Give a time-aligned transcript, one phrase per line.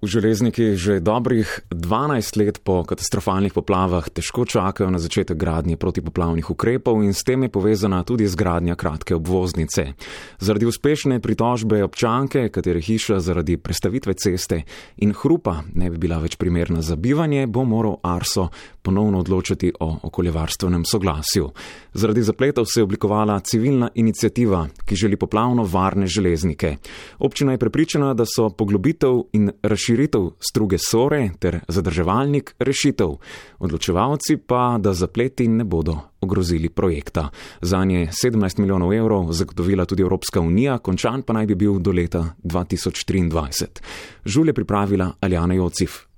[0.00, 6.40] V železniki že dobrih 12 let po katastrofalnih poplavah težko čakajo na začetek gradnje protipoplavnih
[6.40, 9.92] ukrepov in s tem je povezana tudi zgradnja kratke obvoznice.
[10.40, 14.64] Zaradi uspešne pritožbe občanke, katere hiša zaradi prestavitve ceste
[15.04, 18.48] in hrupa ne bi bila več primerna za bivanje, bo moral Arso
[18.80, 21.52] ponovno odločiti o okoljevarstvenem soglasju.
[21.92, 26.76] Zaradi zapletov se je oblikovala civilna inicijativa, ki želi poplavno varne železnike.
[27.18, 33.16] Občina je prepričana, da so poglobitev in razširitev širitev struge sore ter zadrževalnik rešitev,
[33.58, 37.28] odločevalci pa, da zapleti ne bodo ogrozili projekta.
[37.60, 41.92] Za nje 17 milijonov evrov zagotovila tudi Evropska unija, končan pa naj bi bil do
[41.92, 43.66] leta 2023.
[44.24, 46.09] Žul je pripravila Aljana Jocif.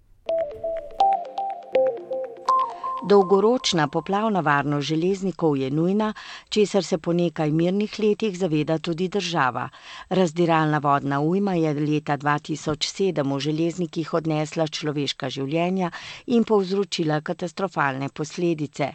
[3.04, 6.12] Dolgoročna poplavna varnost železnikov je nujna,
[6.48, 9.68] česar se po nekaj mirnih letih zaveda tudi država.
[10.08, 15.90] Razdiralna vodna ujma je leta 2007 v železnikih odnesla človeška življenja
[16.26, 18.92] in povzročila katastrofalne posledice.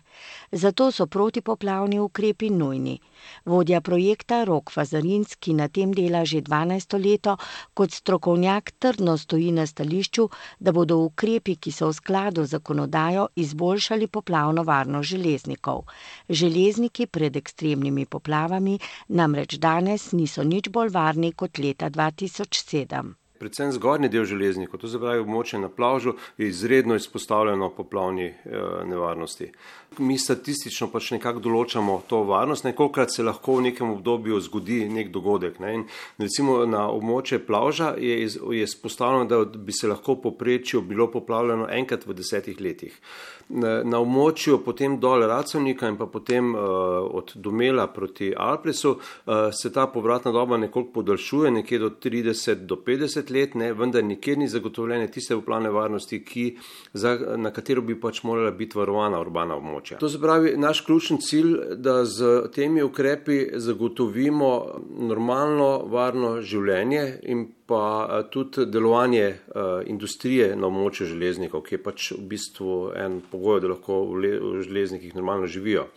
[0.52, 3.00] Zato so protipoplavni ukrepi nujni.
[3.46, 7.38] Vodja projekta Rok Fazarinski na tem dela že 12 leto,
[7.74, 13.28] kot strokovnjak trdno stoji na stališču, da bodo ukrepi, ki so v skladu z zakonodajo,
[13.36, 15.82] izboljšali izboljšali poplavno varnost železnikov.
[16.30, 23.14] Železniki pred ekstremnimi poplavami namreč danes niso nič bolj varni kot leta 2007.
[23.40, 28.62] Predvsem zgornji del železnikov, to se pravi območje na plavžu, je izredno izpostavljeno poplavni eh,
[28.86, 29.52] nevarnosti.
[29.98, 35.12] Mi statistično pač nekako določamo to varnost, nekokrat se lahko v nekem obdobju zgodi nek
[35.14, 35.62] dogodek.
[35.64, 35.86] Ne?
[36.20, 42.06] Recimo na območje plavža je, je izpostavljeno, da bi se lahko poprečju bilo poplavljeno enkrat
[42.06, 43.00] v desetih letih.
[43.50, 49.48] Na, na območju potem dol Racovnika in pa potem uh, od Domela proti Alpresu uh,
[49.56, 54.04] se ta povratna doba nekoliko podaljšuje, nekje do 30 do 50 20 let, ne, vendar
[54.04, 56.58] nikjer ni zagotovljene tiste upravne varnosti, ki,
[56.94, 60.00] za, na katero bi pač morala biti varovana urbana območja.
[60.00, 64.52] To se pravi, naš ključni cilj, da z temi ukrepi zagotovimo
[65.10, 72.12] normalno, varno življenje in pa tudi delovanje uh, industrije na območju železnikov, ki je pač
[72.16, 75.90] v bistvu en pogoj, da lahko v železnikih normalno živijo.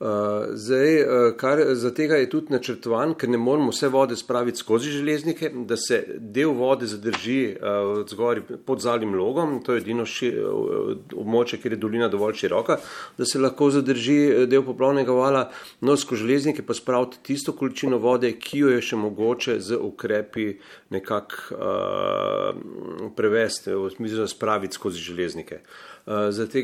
[0.00, 0.08] Uh,
[0.52, 4.90] zdaj, uh, kar za tega je tudi načrtovan, ker ne moramo vse vode spraviti skozi
[4.92, 10.28] železnike, da se del vode zadrži uh, zgori pod zalim logom, to je edino ši,
[10.36, 12.76] uh, območje, kjer je dolina dovolj široka,
[13.16, 14.18] da se lahko zadrži
[14.52, 15.46] del poplavnega vala,
[15.80, 20.50] no skozi železnike pa spraviti tisto količino vode, ki jo je še mogoče z ukrepi
[20.92, 25.64] nekako uh, prevesti, v smislu spraviti skozi železnike.
[25.64, 26.58] Uh, Zato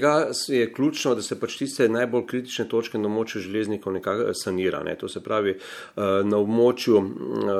[0.49, 4.83] je ključno, da se pač tiste najbolj kritične točke na območju železnikov nekako sanira.
[4.87, 4.95] Ne.
[4.99, 7.57] To se pravi eh, na območju eh,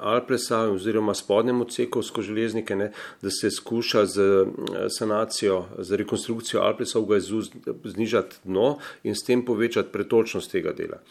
[0.00, 6.62] Alpresa oziroma spodnjem odseku skozi železnike, ne, da se skuša z eh, sanacijo, z rekonstrukcijo
[6.62, 7.42] Alpresa v Gajzu
[7.84, 11.02] znižati dno in s tem povečati pretočnost tega dela.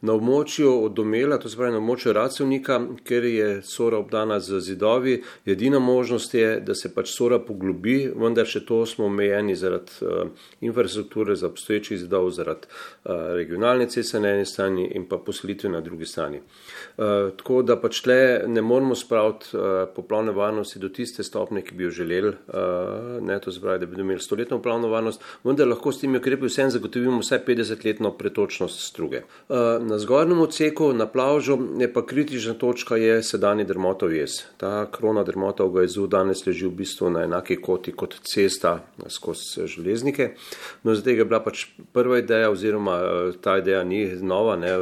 [0.00, 4.60] Na območju od Domela, to se pravi na območju Racevnika, ker je sora obdana z
[4.64, 9.92] zidovi, edina možnost je, da se pač sora poglobi, vendar še to smo omejeni zaradi
[10.00, 10.28] uh,
[10.60, 12.66] infrastrukture za obstoječi zidov, zaradi
[13.04, 16.40] uh, regionalne ceste na eni strani in pa poselitve na drugi strani.
[16.96, 17.04] Uh,
[17.36, 19.62] tako da pač tle ne moramo spraviti uh,
[19.96, 24.00] poplavne varnosti do tiste stopne, ki bi jo želeli, uh, ne to zbravi, da bi
[24.00, 29.22] imeli stoletno poplavno varnost, vendar lahko s temi ukrepi vsem zagotovimo vsaj 50-letno pretočnost struge.
[29.48, 34.42] Uh, na zgornjem odseku, na plavžu, je pa kritična točka je sedajni dermotov jez.
[34.56, 38.78] Ta krona dermotov ga je danes leži v bistvu na enaki koti kot cesta
[39.08, 40.34] skozi železnike.
[40.82, 42.98] No, zdaj je bila pač prva ideja oziroma
[43.40, 44.76] ta ideja ni nova, ne,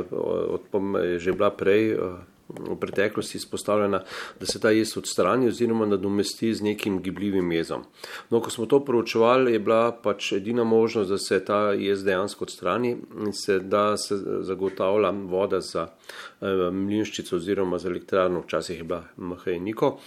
[0.58, 4.00] odpom je že bila prej eh, v preteklosti izpostavljena,
[4.40, 7.84] da se ta jez odstrani oziroma nadomesti z nekim gibljivim jezom.
[8.30, 12.44] No, ko smo to proučevali, je bila pač edina možnost, da se ta jez dejansko
[12.44, 12.96] odstrani
[13.26, 19.04] in se da se zagotavlja voda za eh, mlinščico oziroma za elektrarno, včasih je bila
[19.16, 19.98] mhajniko.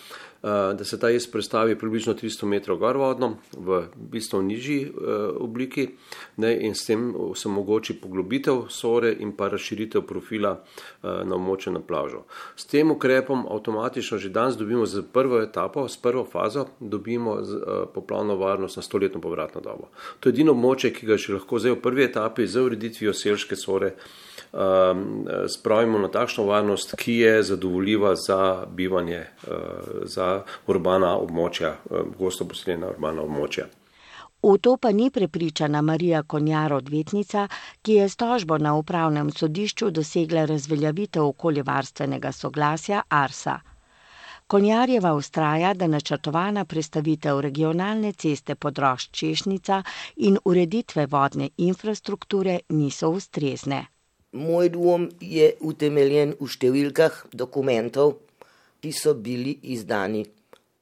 [0.44, 5.36] Eh, da se ta jez predstavi približno 300 metrov gor vodno v bistvu nižji uh,
[5.38, 5.90] obliki
[6.38, 10.56] ne, in s tem se omogoči poglobitev sore in pa razširitev profila
[11.04, 12.24] na območje na plažo.
[12.56, 17.62] S tem ukrepom avtomatično že danes dobimo z prvo etapo, s prvo fazo, dobimo z,
[17.94, 19.92] poplavno varnost na stoletno povratno dobo.
[20.20, 23.56] To je edino območje, ki ga še lahko zdaj v prvi etapi z ureditvijo selške
[23.56, 23.94] sore
[25.48, 29.54] spravimo na takšno varnost, ki je zadovoljiva za bivanje, uh,
[30.04, 33.70] za urbana območja, uh, gosto poseljena urbana območja.
[34.44, 37.48] V to pa ni prepričana Marija Konjar, odvetnica,
[37.82, 43.60] ki je s tožbo na upravnem sodišču dosegla razveljavitev okoljevarstvenega soglasja Arsa.
[44.48, 49.84] Konjarjeva ustraja, da načrtovana predstavitev regionalne ceste podrošč Češnica
[50.16, 53.86] in ureditve vodne infrastrukture niso ustrezne.
[54.32, 58.14] Moj dvom je utemeljen v številkah dokumentov,
[58.80, 60.24] ki so bili izdani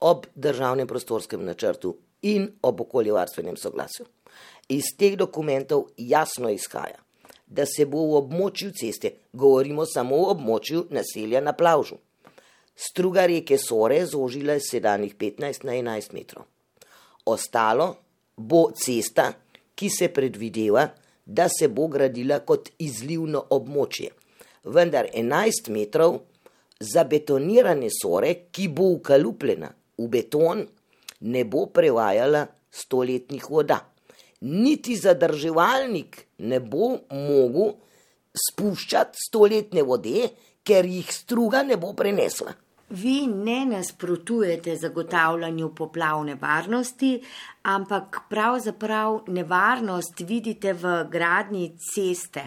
[0.06, 1.96] ob državnem prostorskem načrtu
[2.30, 4.06] in ob okoljevarstvenem soglasju.
[4.70, 7.02] Iz teh dokumentov jasno izhaja,
[7.48, 11.98] da se bo v območju ceste, govorimo samo o območju naselja na plavžu,
[12.78, 16.46] struga reke Sore zožila iz sedanjih 15 na 11 metrov.
[17.26, 17.96] Ostalo
[18.38, 19.32] bo cesta,
[19.76, 20.86] ki se predvideva,
[21.30, 24.10] da se bo gradila kot izlivno območje.
[24.66, 26.18] Vendar 11 metrov
[26.80, 30.64] za betonirane sore, ki bo ukalupljena v beton,
[31.22, 33.80] ne bo prevajala stoletnih voda.
[34.42, 36.18] Niti zadrževalnik
[36.50, 37.76] ne bo mogel
[38.48, 40.30] spuščati stoletne vode,
[40.64, 42.56] ker jih struga ne bo prenesla.
[42.90, 47.22] Vi ne nasprotujete zagotavljanju poplavne varnosti,
[47.62, 52.44] ampak pravzaprav nevarnost vidite v gradnji ceste.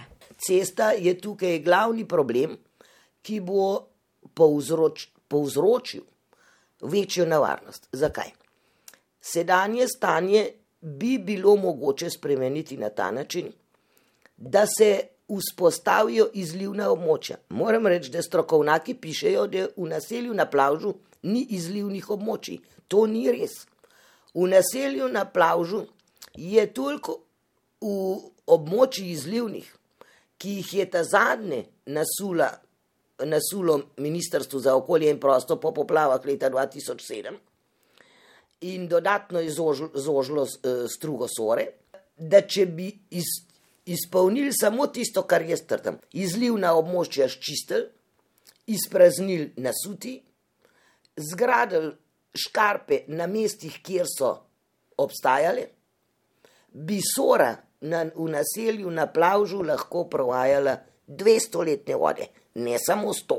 [0.46, 2.56] Cesta je tukaj glavni problem,
[3.22, 3.86] ki bo
[4.34, 6.02] povzroč, povzročil
[6.82, 7.88] večjo nevarnost.
[7.92, 8.32] Zakaj?
[9.20, 10.48] Sedanje stanje
[10.80, 13.52] bi bilo mogoče spremeniti na ta način,
[14.36, 17.38] da se vzpostavijo izlivna območja.
[17.48, 22.60] Moram reči, da strokovnjaki pišejo, da v naselju na plavžu ni izlivnih območij.
[22.88, 23.62] To ni res.
[24.34, 25.84] V naselju na plavžu
[26.36, 27.20] je toliko
[27.82, 29.68] v območjih izlivnih,
[30.38, 32.50] ki jih je ta zadnje nasula
[33.24, 37.36] nasulo Ministrstvo za okolje in prostor po poplavah leta 2007
[38.60, 39.50] in dodatno je
[39.94, 41.66] zožilo eh, strugo sore,
[42.16, 43.24] da če bi iz,
[43.86, 47.88] izpolnili samo tisto, kar je strtam, izliv na območja ščistel,
[48.66, 50.20] izpraznili nasuti,
[51.16, 51.92] zgradili
[52.38, 54.32] škarpe na mestih, kjer so
[55.02, 55.66] obstajale,
[56.72, 60.78] bi sora na, v naselju na plavžu lahko provajala
[61.08, 63.38] 200 letne vode ne samo sto.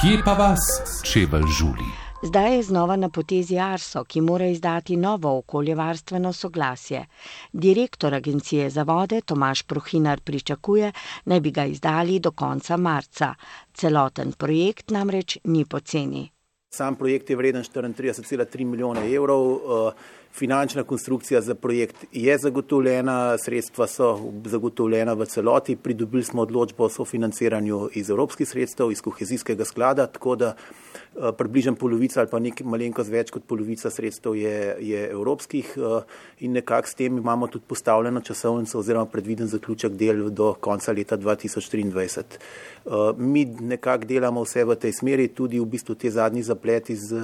[0.00, 0.64] Kje pa vas
[1.12, 2.03] čevelj žuli?
[2.24, 7.06] Zdaj je znova na potezi Arso, ki mora izdati novo okoljevarstveno soglasje.
[7.52, 10.92] Direktor agencije za vode Tomaš Prohinar pričakuje,
[11.24, 13.34] naj bi ga izdali do konca marca.
[13.74, 16.30] Celoten projekt namreč ni poceni.
[16.74, 19.42] Sam projekt je vreden 34,3 milijone evrov.
[19.52, 19.92] Uh,
[20.34, 26.88] Finančna konstrukcija za projekt je zagotovljena, sredstva so zagotovljena v celoti, pridobili smo odločbo o
[26.88, 31.03] sofinanciranju iz evropskih sredstev, iz kohezijskega sklada, tako da eh,
[31.38, 36.16] približno polovica ali pa nekaj malenkost več kot polovica sredstev je, je evropskih eh,
[36.46, 41.18] in nekako s tem imamo tudi postavljeno časovnico oziroma predviden zaključek del do konca leta
[41.18, 42.22] 2023.
[42.24, 47.20] Eh, mi nekako delamo vse v tej smeri, tudi v bistvu te zadnji zapleti z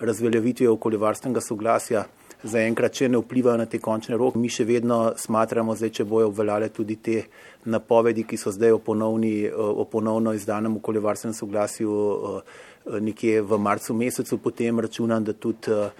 [0.00, 2.06] razveljavitvijo okoljevarstvenega soglasja
[2.44, 4.38] zaenkrat še ne vplivajo na te končne roke.
[4.38, 7.22] Mi še vedno smatramo, zdaj, če bojo obveljale tudi te
[7.66, 12.56] napovedi, ki so zdaj o, ponovni, o ponovno izdanem okoljevarstvenem soglasju eh,
[13.00, 15.90] nekje v marcu mesecu, potem računam, da tudi eh,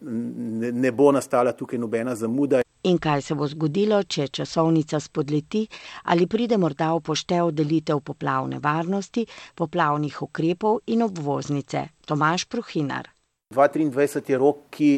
[0.00, 2.62] ne bo nastala tukaj nobena zamuda.
[2.82, 5.66] In kaj se bo zgodilo, če časovnica spodleti
[6.08, 11.84] ali pride morda v poštev delitev poplavne varnosti, poplavnih ukrepov in obvoznice?
[12.06, 13.10] Tomaš Pruhinar.
[13.52, 14.90] 2023 je rok, ki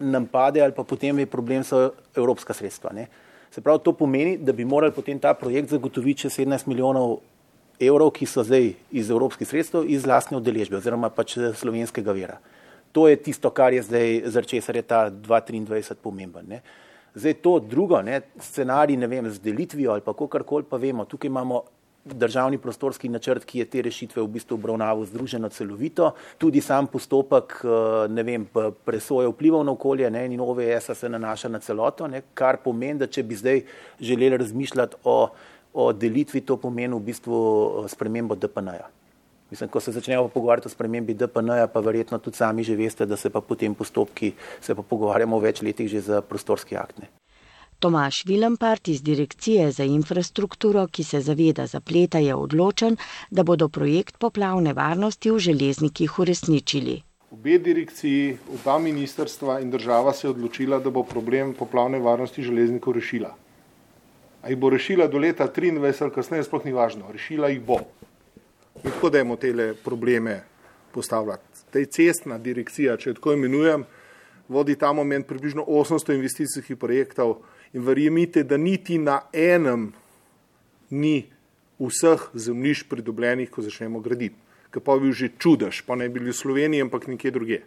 [0.00, 2.94] nam pade, ali pa potem je problem so evropska sredstva.
[2.96, 3.06] Ne.
[3.50, 7.18] Se pravi, to pomeni, da bi morali potem ta projekt zagotoviti še 17 milijonov
[7.80, 12.38] evrov, ki so zdaj iz evropskih sredstev, iz lastne udeležbe oziroma pač slovenskega vera.
[12.92, 16.48] To je tisto, kar je zdaj, zaradi česar je ta 2023 pomemben.
[16.48, 16.62] Ne.
[17.14, 21.30] Zdaj to drugo, ne, scenarij, ne vem, z delitvijo ali pa kakorkoli pa vemo, tukaj
[21.30, 21.62] imamo
[22.04, 27.60] državni prostorski načrt, ki je te rešitve v bistvu obravnaval združeno celovito, tudi sam postopek
[27.64, 28.46] eh, vem,
[28.84, 33.06] presoje vplivov na okolje ne, in OVS se nanaša na celoto, ne, kar pomeni, da
[33.06, 33.62] če bi zdaj
[34.00, 35.28] želeli razmišljati o,
[35.72, 37.36] o delitvi, to pomeni v bistvu
[37.84, 38.88] eh, spremembo DPN-ja.
[39.50, 43.16] Mislim, ko se začnemo pogovarjati o spremembi DPN-ja, pa verjetno tudi sami že veste, da
[43.16, 47.10] se pa potem postopki, se pa pogovarjamo v več letih že za prostorski aktne.
[47.80, 52.96] Tomaš Vilempart iz Direkcije za infrastrukturo, ki se zaveda zapleta, je odločen,
[53.30, 57.00] da bodo projekt poplavne varnosti v železnikih uresničili.
[57.30, 62.92] Obe direkciji, oba ministrstva in država se je odločila, da bo problem poplavne varnosti železnikov
[63.00, 63.34] rešila.
[64.42, 67.80] A jih bo rešila do leta 2023 ali kasneje, sploh ni važno, rešila jih bo.
[68.84, 70.40] Mi tako dajmo te probleme
[70.92, 71.66] postavljati.
[71.70, 73.84] Tej cestna direkcija, če jo tako imenujem,
[74.48, 77.42] vodi ta moment približno 800 investicijskih projektov
[77.72, 79.92] in verjemite, da niti na enem
[80.90, 81.28] ni
[81.78, 84.36] vseh zemljišč pridobljenih, ko začnemo graditi.
[84.70, 87.60] Ker pa bi bil že čudež, pa ne bi bili v Sloveniji, ampak nekje druge.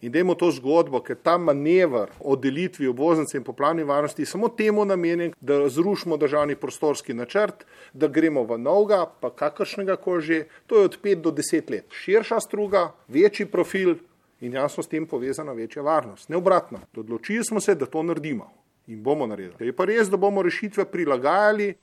[0.00, 4.48] In dajmo to zgodbo, ker ta manevr o delitvi obvoznice in poplavni varnosti je samo
[4.48, 10.38] temu namenjen, da zrušimo državni prostorski načrt, da gremo v novega, pa kakršnega koli že,
[10.66, 11.90] to je od 5 do 10 let.
[11.90, 13.96] Širša struga, večji profil
[14.40, 16.28] in jasno s tem povezana večja varnost.
[16.28, 18.50] Ne obratno, odločili smo se, da to naredimo
[18.86, 19.66] in bomo naredili.
[19.66, 21.74] Je pa res, da bomo rešitve prilagajali.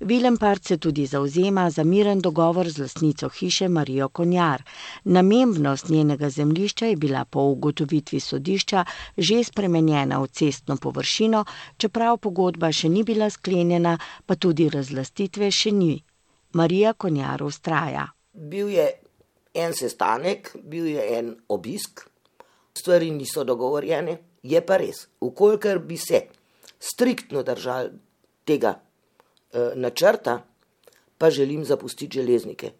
[0.00, 4.62] Vilempart se tudi zauzema za miren dogovor z lasnico hiše Marijo Konjar.
[5.04, 8.84] Namembnost njenega zemljišča je bila po ugotovitvi sodišča
[9.16, 11.44] že spremenjena v cestno površino,
[11.76, 16.04] čeprav pogodba še ni bila sklenjena, pa tudi razlastitve še ni.
[16.52, 18.06] Marija Konjar ustraja.
[18.32, 18.88] Bil je
[19.54, 22.06] en sestanek, bil je en obisk,
[22.78, 26.28] stvari niso dogovorjene, je pa res, ukolikor bi se
[26.78, 27.90] striktno držali
[28.44, 28.78] tega
[29.74, 30.42] načrta,
[31.18, 32.70] pa želim zapustiti železnike.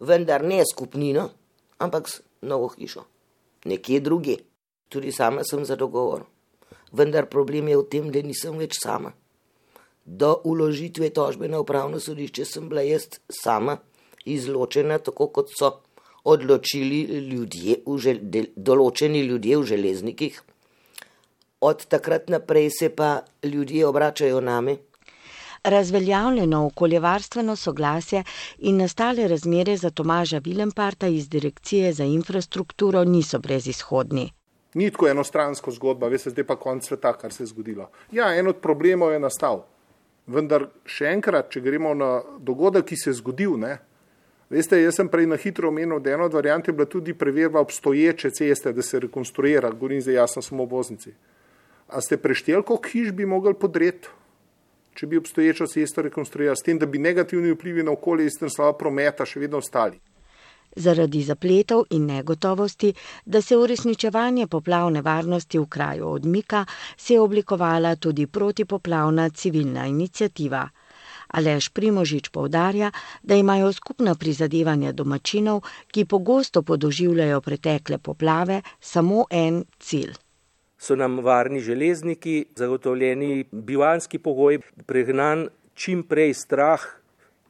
[0.00, 1.30] Vendar ne skupnino,
[1.78, 3.04] ampak s novo hišo.
[3.64, 4.36] Nekje druge.
[4.88, 6.24] Tudi sama sem za dogovor.
[6.92, 9.12] Vendar problem je v tem, da nisem več sama.
[10.04, 13.76] Do uložitve tožbe na upravno sodišče sem bila jaz sama
[14.24, 15.82] izločena, tako kot so
[16.24, 20.40] odločili ljudje, žel, de, določeni ljudje v železnikih.
[21.60, 24.78] Od takrat naprej se pa ljudje obračajo name.
[25.64, 28.24] Razveljavljeno okoljevarstveno soglasje
[28.58, 34.32] in nastale razmere za Tomaža Vilemparta iz Direkcije za infrastrukturo niso brezizhodni.
[34.74, 37.90] Ni tako enostransko zgodba, veste, zdaj pa konc sveta, kar se je zgodilo.
[38.12, 39.64] Ja, en od problemov je nastal.
[40.26, 43.78] Vendar še enkrat, če gremo na dogodek, ki se je zgodil, ne,
[44.48, 47.60] Veste, jaz sem prej na hitro omenil, da ena od variant je bila tudi preverba
[47.60, 51.12] obstoječe ceste, da se rekonstruira, govorim zdaj jasno samo oboznici.
[51.88, 54.08] A ste prešteli, koliko hiš bi mogli podreti,
[54.98, 58.72] če bi obstoječo cesto rekonstruirali, s tem, da bi negativni vplivi na okolje iz naslova
[58.78, 60.00] prometa še vedno ostali?
[60.76, 62.90] Zaradi zapletov in negotovosti,
[63.24, 66.64] da se uresničevanje poplavne varnosti v kraju odmika,
[66.96, 70.66] se je oblikovala tudi protipoplavna civilna inicijativa.
[71.28, 72.90] Alež Primožič povdarja,
[73.22, 75.60] da imajo skupna prizadevanja domačinov,
[75.92, 80.16] ki pogosto podoživljajo pretekle poplave, samo en cilj.
[80.78, 86.82] So nam varni železniki, zagotovljeni bivanski pogoj, pregnan čim prej strah,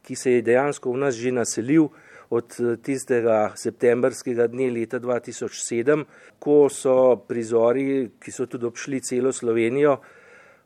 [0.03, 1.91] ki se je dejansko v nas že naselil
[2.31, 6.05] od tistega septembrskega dne leta 2007,
[6.39, 9.99] ko so prizori, ki so tudi obšli celo Slovenijo,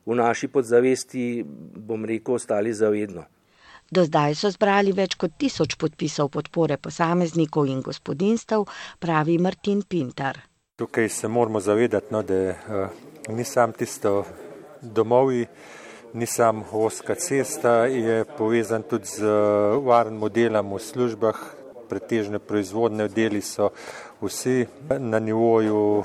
[0.07, 3.25] v naši podzavesti, bom rekel, ostali zavedno.
[3.93, 8.65] Do zdaj so zbrali več kot tisoč podpisov podpore posameznikov in gospodinstv,
[8.99, 10.41] pravi Martin Pintar.
[10.77, 12.55] Tukaj se moramo zavedati, no, da uh,
[13.29, 14.25] ni sam tisto
[14.81, 15.47] domovi,
[16.13, 21.37] ni sam oska cesta, je povezan tudi z uh, varnim modelom v službah,
[21.89, 23.69] pretežne proizvodne deli so
[24.23, 24.65] vsi
[24.99, 26.05] na nivoju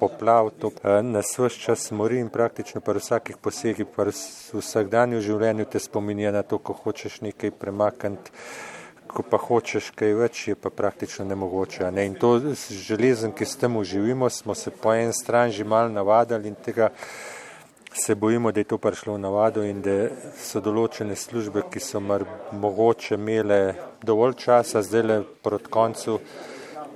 [0.00, 4.12] poplav, to eh, nas vse čas mori in praktično pri vsakih posegih, pri
[4.52, 8.36] vsakdanju življenju te spominja na to, ko hočeš nekaj premakniti,
[9.14, 11.86] ko pa hočeš kaj več, je pa praktično nemogoče.
[11.94, 12.08] Ne?
[12.10, 15.92] In to z železem, ki s tem uživimo, smo se po en stran že mal
[15.92, 16.90] navadili in tega
[17.94, 22.00] se bojimo, da je to prišlo v navado in da so določene službe, ki so
[22.02, 26.18] mar mogoče imele dovolj časa, zdaj le proti koncu,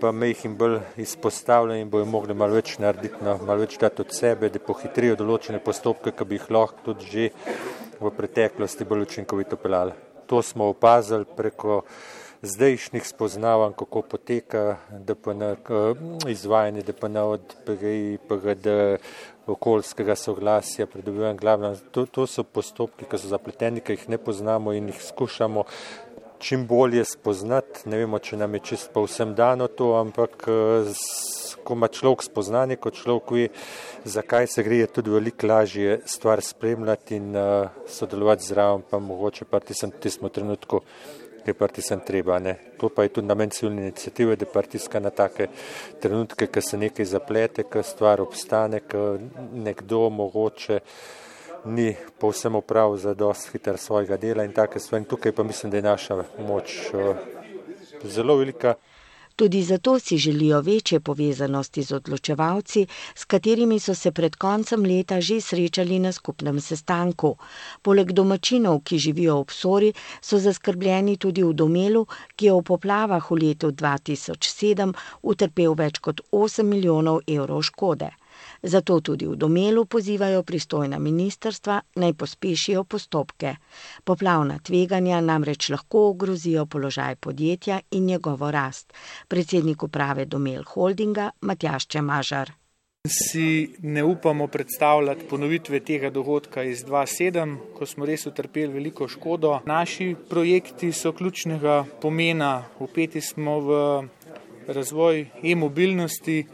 [0.00, 3.78] pa me jih jim bolj izpostavlja in bojo mogli malo več narediti, no, malo več
[3.78, 7.30] dati od sebe, da pohitrijo določene postopke, ki bi jih lahko tudi že
[8.00, 10.07] v preteklosti bolj učinkovito pelali.
[10.28, 11.82] To smo opazili preko
[12.42, 15.42] zdajšnjih spoznavanj, kako poteka DPN,
[16.28, 17.54] izvajanje DPN od
[18.28, 18.68] PGD,
[19.46, 21.74] okoljskega soglasja, pridobivanje glavna.
[21.90, 25.64] To, to so postopki, ki so zapleteni, ki jih ne poznamo in jih skušamo
[26.38, 27.88] čim bolje spoznati.
[27.88, 30.92] Ne vemo, če nam je čist pa vsem dano to, ampak eh,
[31.68, 33.44] ko ima človek spoznanje, kot človek ve,
[34.08, 39.44] zakaj se gre, je tudi veliko lažje stvar spremljati in uh, sodelovati zraven, pa mogoče
[39.44, 40.80] pa tisem, tismo trenutku,
[41.44, 42.38] ki pa tisem treba.
[42.40, 42.56] Ne.
[42.80, 45.50] To pa je tudi namen civilne inicijative, da partiska na take
[46.00, 49.18] trenutke, ko se nekaj zaplete, ko stvar obstane, ko
[49.52, 50.80] nekdo mogoče
[51.68, 55.04] ni povsem uprav za dost hiter svojega dela in take stvari.
[55.04, 57.16] Tukaj pa mislim, da je naša moč uh,
[58.08, 58.78] zelo velika.
[59.38, 62.80] Tudi zato si želijo večje povezanosti z odločevalci,
[63.14, 67.30] s katerimi so se pred koncem leta že srečali na skupnem sestanku.
[67.82, 72.02] Poleg domačinov, ki živijo ob Sori, so zaskrbljeni tudi v domelu,
[72.36, 74.92] ki je v poplavah v letu 2007
[75.24, 78.10] utrpel več kot 8 milijonov evrov škode.
[78.62, 83.54] Zato tudi v domelu pozivajo pristojna ministerstva naj pospešijo postopke.
[84.04, 88.92] Poplavna tveganja namreč lahko ogrozijo položaj podjetja in njegovo rast.
[89.28, 92.52] Predsednik uprave domel holdinga Matjaš Čemažar.
[93.06, 99.60] Si ne upamo predstavljati ponovitve tega dogodka iz 2007, ko smo res utrpeli veliko škodo.
[99.66, 102.64] Naši projekti so ključnega pomena.
[102.78, 103.78] Upeti smo v
[104.66, 106.44] razvoj e-mobilnosti.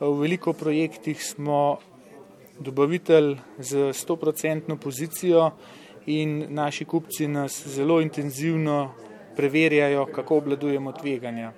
[0.00, 1.78] V veliko projektih smo
[2.60, 5.50] dobavitelj z 100% pozicijo
[6.06, 8.92] in naši kupci nas zelo intenzivno
[9.36, 11.52] preverjajo, kako obladujemo tveganja.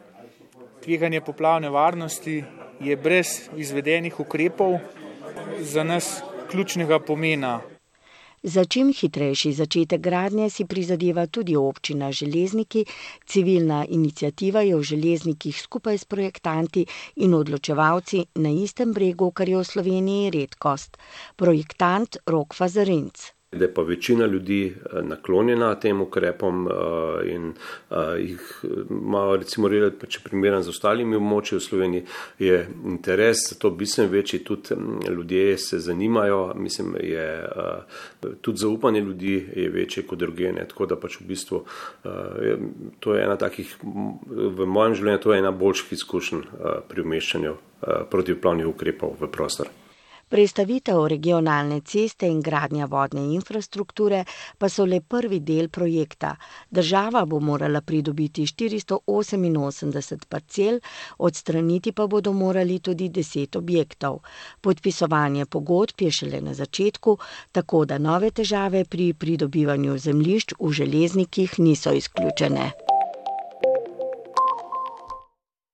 [0.85, 2.45] Tveganje poplavne varnosti
[2.81, 4.79] je brez izvedenih ukrepov
[5.61, 7.61] za nas ključnega pomena.
[8.43, 12.85] Za čim hitrejši začetek gradnje si prizadeva tudi občina Železniki.
[13.27, 19.59] Civilna inicijativa je v Železnikih skupaj s projektanti in odločevalci na istem bregu, kar je
[19.59, 20.97] v Sloveniji redkost.
[21.37, 26.73] Projektant Rok Fazarinc da je pa večina ljudi eh, naklonjena tem ukrepom eh,
[27.35, 27.53] in
[27.91, 32.05] eh, jih ima, recimo, redet, če primerjam z ostalimi območji v Sloveniji,
[32.39, 37.49] je interes za to bistven večji, tudi mm, ljudje se zanimajo, mislim, je
[38.41, 41.65] tudi zaupanje ljudi je večje kot drugene, tako da pač v bistvu
[43.01, 43.77] to je ena takih,
[44.29, 46.47] v mojem življenju, to je ena boljših izkušenj
[46.89, 47.57] pri umeščanju
[48.11, 49.73] protivplavnih ukrepov v prostor.
[50.29, 54.25] Prestavitev regionalne ceste in gradnja vodne infrastrukture
[54.59, 56.35] pa so le prvi del projekta.
[56.71, 60.81] Država bo morala pridobiti 488 parcel,
[61.19, 64.21] odstraniti pa bodo morali tudi 10 objektov.
[64.61, 67.19] Podpisovanje pogodb je šele na začetku,
[67.53, 72.88] tako da nove težave pri pridobivanju zemljišč v železnikih niso izključene.